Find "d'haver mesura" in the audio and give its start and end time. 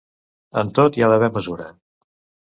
1.13-1.69